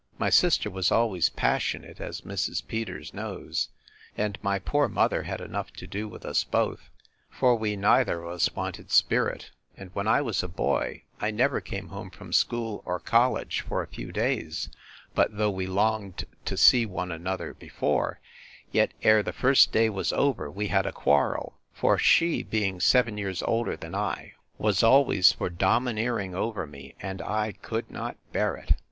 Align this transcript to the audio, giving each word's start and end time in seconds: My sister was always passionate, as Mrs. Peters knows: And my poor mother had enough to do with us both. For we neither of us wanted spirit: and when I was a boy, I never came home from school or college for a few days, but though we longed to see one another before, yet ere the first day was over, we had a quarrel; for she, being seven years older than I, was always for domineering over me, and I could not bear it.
My 0.17 0.31
sister 0.31 0.67
was 0.71 0.91
always 0.91 1.29
passionate, 1.29 1.99
as 2.01 2.21
Mrs. 2.21 2.67
Peters 2.67 3.13
knows: 3.13 3.69
And 4.17 4.39
my 4.41 4.57
poor 4.57 4.87
mother 4.89 5.21
had 5.21 5.39
enough 5.39 5.71
to 5.73 5.85
do 5.85 6.07
with 6.07 6.25
us 6.25 6.43
both. 6.43 6.89
For 7.29 7.55
we 7.55 7.75
neither 7.75 8.23
of 8.23 8.29
us 8.31 8.55
wanted 8.55 8.89
spirit: 8.89 9.51
and 9.77 9.91
when 9.93 10.07
I 10.07 10.19
was 10.23 10.41
a 10.41 10.47
boy, 10.47 11.03
I 11.19 11.29
never 11.29 11.61
came 11.61 11.89
home 11.89 12.09
from 12.09 12.33
school 12.33 12.81
or 12.83 12.99
college 12.99 13.61
for 13.61 13.83
a 13.83 13.87
few 13.87 14.11
days, 14.11 14.69
but 15.13 15.37
though 15.37 15.51
we 15.51 15.67
longed 15.67 16.25
to 16.45 16.57
see 16.57 16.83
one 16.83 17.11
another 17.11 17.53
before, 17.53 18.19
yet 18.71 18.95
ere 19.03 19.21
the 19.21 19.31
first 19.31 19.71
day 19.71 19.87
was 19.87 20.11
over, 20.11 20.49
we 20.49 20.69
had 20.69 20.87
a 20.87 20.91
quarrel; 20.91 21.59
for 21.73 21.99
she, 21.99 22.41
being 22.41 22.79
seven 22.79 23.19
years 23.19 23.43
older 23.43 23.77
than 23.77 23.93
I, 23.93 24.33
was 24.57 24.81
always 24.81 25.31
for 25.33 25.51
domineering 25.51 26.33
over 26.33 26.65
me, 26.65 26.95
and 27.01 27.21
I 27.21 27.51
could 27.51 27.91
not 27.91 28.17
bear 28.33 28.55
it. 28.55 28.71